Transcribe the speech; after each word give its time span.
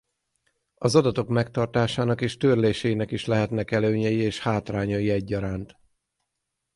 Az 0.75 0.95
adatok 0.95 1.27
megtartásának 1.27 2.21
és 2.21 2.37
törlésének 2.37 3.11
is 3.11 3.25
lehetnek 3.25 3.71
előnyei 3.71 4.15
és 4.17 4.39
hátrányai 4.39 5.09
egyaránt. 5.09 5.75